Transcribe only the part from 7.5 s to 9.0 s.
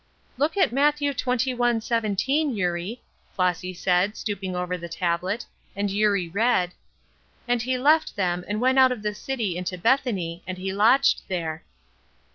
he left them, and went out